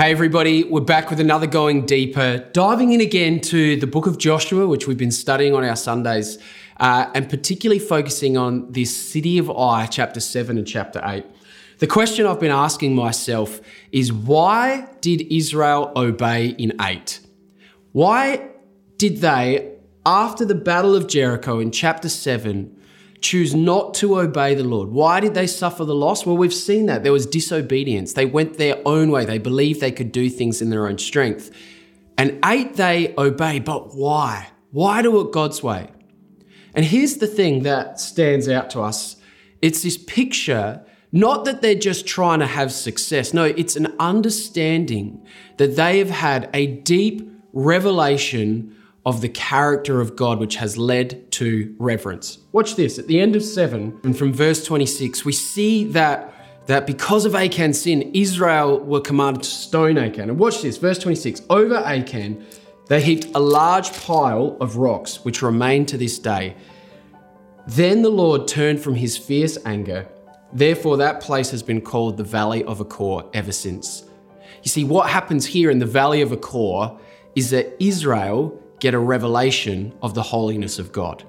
Hey, 0.00 0.12
everybody, 0.12 0.64
we're 0.64 0.80
back 0.80 1.10
with 1.10 1.20
another 1.20 1.46
Going 1.46 1.84
Deeper, 1.84 2.38
diving 2.54 2.92
in 2.92 3.02
again 3.02 3.38
to 3.42 3.76
the 3.76 3.86
book 3.86 4.06
of 4.06 4.16
Joshua, 4.16 4.66
which 4.66 4.86
we've 4.86 4.96
been 4.96 5.10
studying 5.10 5.54
on 5.54 5.62
our 5.62 5.76
Sundays, 5.76 6.38
uh, 6.78 7.10
and 7.14 7.28
particularly 7.28 7.78
focusing 7.78 8.38
on 8.38 8.72
this 8.72 8.96
city 8.96 9.36
of 9.36 9.50
Ai, 9.50 9.84
chapter 9.84 10.18
7 10.18 10.56
and 10.56 10.66
chapter 10.66 11.02
8. 11.04 11.26
The 11.80 11.86
question 11.86 12.24
I've 12.24 12.40
been 12.40 12.50
asking 12.50 12.94
myself 12.94 13.60
is 13.92 14.10
why 14.10 14.88
did 15.02 15.30
Israel 15.30 15.92
obey 15.94 16.46
in 16.46 16.72
8? 16.80 17.20
Why 17.92 18.48
did 18.96 19.18
they, 19.18 19.74
after 20.06 20.46
the 20.46 20.54
Battle 20.54 20.96
of 20.96 21.08
Jericho 21.08 21.60
in 21.60 21.70
chapter 21.70 22.08
7, 22.08 22.74
choose 23.20 23.54
not 23.54 23.94
to 23.94 24.18
obey 24.18 24.54
the 24.54 24.64
Lord. 24.64 24.90
Why 24.90 25.20
did 25.20 25.34
they 25.34 25.46
suffer 25.46 25.84
the 25.84 25.94
loss? 25.94 26.24
Well, 26.24 26.36
we've 26.36 26.54
seen 26.54 26.86
that. 26.86 27.02
There 27.02 27.12
was 27.12 27.26
disobedience. 27.26 28.14
They 28.14 28.26
went 28.26 28.56
their 28.56 28.76
own 28.86 29.10
way. 29.10 29.24
They 29.24 29.38
believed 29.38 29.80
they 29.80 29.92
could 29.92 30.12
do 30.12 30.30
things 30.30 30.62
in 30.62 30.70
their 30.70 30.86
own 30.86 30.98
strength. 30.98 31.50
And 32.16 32.38
eight, 32.44 32.76
they 32.76 33.14
obey. 33.16 33.58
But 33.58 33.94
why? 33.94 34.48
Why 34.70 35.02
do 35.02 35.20
it 35.20 35.32
God's 35.32 35.62
way? 35.62 35.90
And 36.74 36.84
here's 36.84 37.16
the 37.16 37.26
thing 37.26 37.62
that 37.64 38.00
stands 38.00 38.48
out 38.48 38.70
to 38.70 38.80
us 38.80 39.16
it's 39.60 39.82
this 39.82 39.98
picture, 39.98 40.82
not 41.12 41.44
that 41.44 41.60
they're 41.60 41.74
just 41.74 42.06
trying 42.06 42.38
to 42.38 42.46
have 42.46 42.72
success. 42.72 43.34
No, 43.34 43.44
it's 43.44 43.76
an 43.76 43.94
understanding 43.98 45.26
that 45.58 45.76
they 45.76 45.98
have 45.98 46.10
had 46.10 46.48
a 46.54 46.66
deep 46.66 47.30
revelation 47.52 48.76
of 49.06 49.20
the 49.22 49.28
character 49.28 50.00
of 50.00 50.14
God, 50.14 50.38
which 50.38 50.56
has 50.56 50.76
led 50.76 51.30
to 51.32 51.74
reverence. 51.78 52.38
Watch 52.52 52.76
this. 52.76 52.98
At 52.98 53.06
the 53.06 53.20
end 53.20 53.34
of 53.34 53.42
7, 53.42 54.00
and 54.04 54.16
from 54.16 54.32
verse 54.32 54.64
26, 54.64 55.24
we 55.24 55.32
see 55.32 55.84
that, 55.84 56.34
that 56.66 56.86
because 56.86 57.24
of 57.24 57.34
Achan's 57.34 57.80
sin, 57.80 58.10
Israel 58.14 58.78
were 58.78 59.00
commanded 59.00 59.44
to 59.44 59.48
stone 59.48 59.96
Achan. 59.96 60.28
And 60.28 60.38
watch 60.38 60.62
this, 60.62 60.76
verse 60.76 60.98
26. 60.98 61.42
Over 61.48 61.76
Achan, 61.76 62.44
they 62.88 63.00
heaped 63.00 63.28
a 63.34 63.40
large 63.40 63.92
pile 63.92 64.56
of 64.60 64.76
rocks, 64.76 65.24
which 65.24 65.42
remain 65.42 65.86
to 65.86 65.96
this 65.96 66.18
day. 66.18 66.56
Then 67.66 68.02
the 68.02 68.10
Lord 68.10 68.48
turned 68.48 68.80
from 68.80 68.96
his 68.96 69.16
fierce 69.16 69.56
anger. 69.64 70.08
Therefore, 70.52 70.96
that 70.98 71.20
place 71.20 71.50
has 71.52 71.62
been 71.62 71.80
called 71.80 72.16
the 72.16 72.24
Valley 72.24 72.64
of 72.64 72.80
Achor 72.80 73.28
ever 73.32 73.52
since. 73.52 74.04
You 74.62 74.68
see, 74.68 74.84
what 74.84 75.08
happens 75.08 75.46
here 75.46 75.70
in 75.70 75.78
the 75.78 75.86
Valley 75.86 76.20
of 76.20 76.32
Achor 76.32 76.98
is 77.34 77.50
that 77.50 77.76
Israel 77.82 78.60
get 78.80 78.94
a 78.94 78.98
revelation 78.98 79.94
of 80.02 80.14
the 80.14 80.22
holiness 80.22 80.78
of 80.78 80.92
God. 80.92 81.24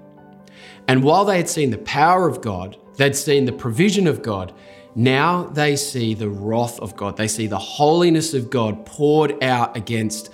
And 0.88 1.04
while 1.04 1.26
they 1.26 1.38
had 1.38 1.50
seen 1.50 1.70
the 1.70 1.78
power 1.80 2.28
of 2.28 2.42
God, 2.42 2.78
they'd 2.98 3.16
seen 3.16 3.46
the 3.46 3.52
provision 3.52 4.08
of 4.08 4.22
God, 4.22 4.54
now 4.96 5.44
they 5.44 5.76
see 5.76 6.14
the 6.14 6.30
wrath 6.30 6.80
of 6.80 6.96
God. 6.98 7.16
They 7.16 7.28
see 7.28 7.48
the 7.48 7.58
holiness 7.58 8.34
of 8.34 8.50
God 8.50 8.86
poured 8.86 9.42
out 9.44 9.78
against 9.78 10.34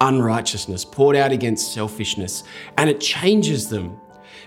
unrighteousness, 0.00 0.84
poured 0.84 1.16
out 1.16 1.32
against 1.32 1.72
selfishness. 1.72 2.44
And 2.78 2.88
it 2.88 3.00
changes 3.00 3.68
them 3.68 3.98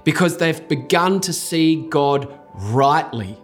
because 0.04 0.38
they've 0.38 0.66
begun 0.68 1.20
to 1.22 1.34
see 1.34 1.88
God 1.90 2.40
rightly. 2.54 3.38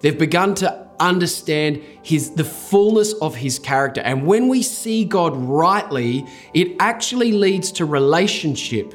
They've 0.00 0.16
begun 0.16 0.54
to 0.56 0.85
understand 1.00 1.82
his 2.02 2.30
the 2.30 2.44
fullness 2.44 3.12
of 3.14 3.34
his 3.34 3.58
character. 3.58 4.00
And 4.00 4.26
when 4.26 4.48
we 4.48 4.62
see 4.62 5.04
God 5.04 5.36
rightly, 5.36 6.26
it 6.54 6.76
actually 6.80 7.32
leads 7.32 7.72
to 7.72 7.84
relationship. 7.84 8.94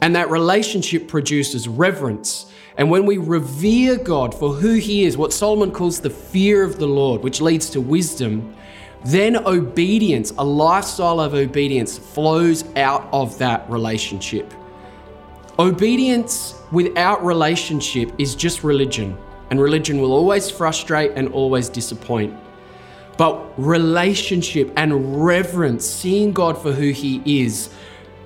And 0.00 0.14
that 0.16 0.30
relationship 0.30 1.08
produces 1.08 1.68
reverence. 1.68 2.46
And 2.76 2.90
when 2.90 3.06
we 3.06 3.18
revere 3.18 3.96
God 3.96 4.34
for 4.34 4.52
who 4.52 4.74
he 4.74 5.04
is, 5.04 5.16
what 5.16 5.32
Solomon 5.32 5.70
calls 5.70 6.00
the 6.00 6.10
fear 6.10 6.64
of 6.64 6.78
the 6.78 6.86
Lord, 6.86 7.22
which 7.22 7.40
leads 7.40 7.70
to 7.70 7.80
wisdom, 7.80 8.54
then 9.04 9.36
obedience, 9.36 10.32
a 10.38 10.44
lifestyle 10.44 11.20
of 11.20 11.34
obedience, 11.34 11.96
flows 11.98 12.64
out 12.76 13.08
of 13.12 13.38
that 13.38 13.68
relationship. 13.70 14.52
Obedience 15.58 16.60
without 16.72 17.24
relationship 17.24 18.12
is 18.18 18.34
just 18.34 18.64
religion 18.64 19.16
and 19.50 19.60
religion 19.60 20.00
will 20.00 20.12
always 20.12 20.50
frustrate 20.50 21.12
and 21.16 21.28
always 21.28 21.68
disappoint. 21.68 22.34
But 23.16 23.52
relationship 23.56 24.72
and 24.76 25.24
reverence, 25.24 25.86
seeing 25.86 26.32
God 26.32 26.60
for 26.60 26.72
who 26.72 26.90
He 26.90 27.44
is, 27.44 27.70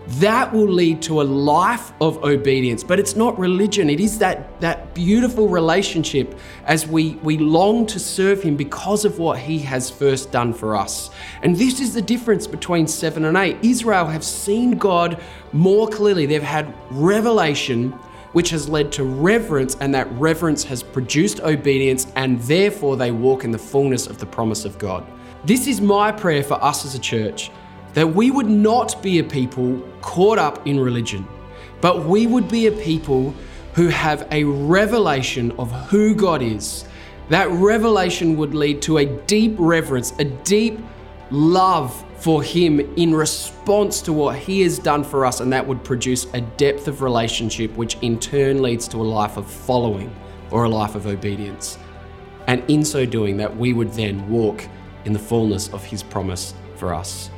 that 0.08 0.54
will 0.54 0.68
lead 0.68 1.02
to 1.02 1.20
a 1.20 1.24
life 1.24 1.92
of 2.00 2.24
obedience. 2.24 2.82
But 2.82 2.98
it's 2.98 3.14
not 3.14 3.38
religion, 3.38 3.90
it 3.90 4.00
is 4.00 4.18
that, 4.18 4.58
that 4.62 4.94
beautiful 4.94 5.48
relationship 5.48 6.34
as 6.64 6.86
we, 6.86 7.10
we 7.16 7.36
long 7.36 7.84
to 7.86 7.98
serve 7.98 8.42
Him 8.42 8.56
because 8.56 9.04
of 9.04 9.18
what 9.18 9.38
He 9.38 9.58
has 9.60 9.90
first 9.90 10.32
done 10.32 10.54
for 10.54 10.74
us. 10.74 11.10
And 11.42 11.54
this 11.54 11.80
is 11.80 11.92
the 11.92 12.00
difference 12.00 12.46
between 12.46 12.86
7 12.86 13.26
and 13.26 13.36
8. 13.36 13.58
Israel 13.62 14.06
have 14.06 14.24
seen 14.24 14.78
God 14.78 15.20
more 15.52 15.88
clearly, 15.88 16.24
they've 16.24 16.42
had 16.42 16.72
revelation 16.90 17.98
which 18.32 18.50
has 18.50 18.68
led 18.68 18.92
to 18.92 19.04
reverence, 19.04 19.76
and 19.80 19.94
that 19.94 20.10
reverence 20.12 20.64
has 20.64 20.82
produced 20.82 21.40
obedience, 21.40 22.06
and 22.16 22.40
therefore 22.42 22.96
they 22.96 23.10
walk 23.10 23.44
in 23.44 23.50
the 23.50 23.58
fullness 23.58 24.06
of 24.06 24.18
the 24.18 24.26
promise 24.26 24.64
of 24.64 24.78
God. 24.78 25.06
This 25.44 25.66
is 25.66 25.80
my 25.80 26.12
prayer 26.12 26.42
for 26.42 26.62
us 26.62 26.84
as 26.84 26.94
a 26.94 26.98
church 26.98 27.50
that 27.94 28.06
we 28.06 28.30
would 28.30 28.48
not 28.48 29.02
be 29.02 29.18
a 29.18 29.24
people 29.24 29.80
caught 30.00 30.38
up 30.38 30.66
in 30.66 30.78
religion, 30.78 31.26
but 31.80 32.04
we 32.04 32.26
would 32.26 32.48
be 32.48 32.66
a 32.66 32.72
people 32.72 33.34
who 33.74 33.88
have 33.88 34.26
a 34.30 34.44
revelation 34.44 35.52
of 35.52 35.70
who 35.88 36.14
God 36.14 36.42
is. 36.42 36.84
That 37.28 37.48
revelation 37.50 38.36
would 38.36 38.54
lead 38.54 38.82
to 38.82 38.98
a 38.98 39.06
deep 39.26 39.54
reverence, 39.58 40.12
a 40.18 40.24
deep 40.24 40.80
love 41.30 42.04
for 42.16 42.42
Him 42.42 42.80
in 42.96 43.14
response 43.14 44.00
to 44.02 44.12
what 44.12 44.36
He 44.36 44.62
has 44.62 44.78
done 44.78 45.04
for 45.04 45.24
us, 45.24 45.40
and 45.40 45.52
that 45.52 45.66
would 45.66 45.84
produce 45.84 46.26
a 46.34 46.40
depth 46.40 46.88
of 46.88 47.02
relationship, 47.02 47.76
which 47.76 47.96
in 48.02 48.18
turn 48.18 48.62
leads 48.62 48.88
to 48.88 48.96
a 48.96 49.02
life 49.02 49.36
of 49.36 49.50
following 49.50 50.14
or 50.50 50.64
a 50.64 50.68
life 50.68 50.94
of 50.94 51.06
obedience. 51.06 51.78
And 52.46 52.62
in 52.68 52.84
so 52.84 53.04
doing, 53.04 53.36
that 53.36 53.54
we 53.54 53.72
would 53.72 53.92
then 53.92 54.28
walk 54.28 54.66
in 55.04 55.12
the 55.12 55.18
fullness 55.18 55.68
of 55.72 55.84
His 55.84 56.02
promise 56.02 56.54
for 56.76 56.94
us. 56.94 57.30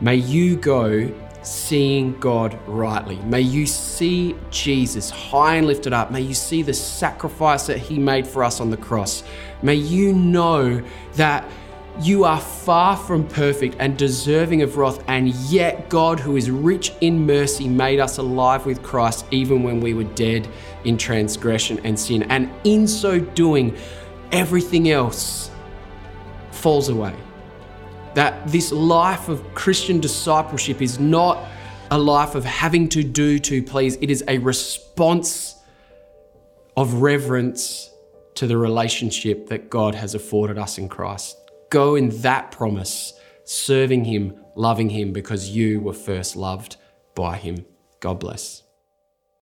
May 0.00 0.16
you 0.16 0.56
go 0.56 1.12
seeing 1.42 2.18
God 2.20 2.58
rightly. 2.66 3.16
May 3.18 3.42
you 3.42 3.66
see 3.66 4.34
Jesus 4.50 5.10
high 5.10 5.56
and 5.56 5.66
lifted 5.66 5.92
up. 5.92 6.10
May 6.10 6.22
you 6.22 6.34
see 6.34 6.62
the 6.62 6.74
sacrifice 6.74 7.66
that 7.66 7.78
He 7.78 7.98
made 7.98 8.26
for 8.26 8.42
us 8.42 8.60
on 8.60 8.70
the 8.70 8.76
cross. 8.76 9.22
May 9.62 9.74
you 9.76 10.12
know 10.12 10.82
that 11.14 11.48
you 12.00 12.24
are 12.24 12.40
far 12.40 12.96
from 12.96 13.26
perfect 13.28 13.76
and 13.78 13.96
deserving 13.96 14.62
of 14.62 14.76
wrath, 14.76 15.02
and 15.06 15.28
yet 15.28 15.88
God, 15.88 16.18
who 16.18 16.36
is 16.36 16.50
rich 16.50 16.92
in 17.00 17.24
mercy, 17.24 17.68
made 17.68 18.00
us 18.00 18.18
alive 18.18 18.66
with 18.66 18.82
Christ 18.82 19.26
even 19.30 19.62
when 19.62 19.80
we 19.80 19.94
were 19.94 20.04
dead 20.04 20.48
in 20.84 20.98
transgression 20.98 21.80
and 21.84 21.98
sin. 21.98 22.24
And 22.24 22.50
in 22.64 22.88
so 22.88 23.20
doing, 23.20 23.76
everything 24.32 24.90
else 24.90 25.50
falls 26.50 26.88
away. 26.88 27.14
That 28.14 28.46
this 28.48 28.72
life 28.72 29.28
of 29.28 29.54
Christian 29.54 30.00
discipleship 30.00 30.82
is 30.82 30.98
not 30.98 31.46
a 31.90 31.98
life 31.98 32.34
of 32.34 32.44
having 32.44 32.88
to 32.88 33.04
do 33.04 33.38
to 33.38 33.62
please, 33.62 33.96
it 34.00 34.10
is 34.10 34.24
a 34.26 34.38
response 34.38 35.54
of 36.76 36.94
reverence 36.94 37.90
to 38.34 38.48
the 38.48 38.56
relationship 38.56 39.48
that 39.48 39.70
God 39.70 39.94
has 39.94 40.16
afforded 40.16 40.58
us 40.58 40.76
in 40.76 40.88
Christ 40.88 41.43
go 41.70 41.94
in 41.94 42.10
that 42.22 42.50
promise, 42.50 43.14
serving 43.44 44.04
Him, 44.04 44.36
loving 44.56 44.90
Him, 44.90 45.12
because 45.12 45.50
you 45.50 45.80
were 45.80 45.92
first 45.92 46.36
loved 46.36 46.76
by 47.14 47.36
Him. 47.36 47.64
God 48.00 48.20
bless. 48.20 48.63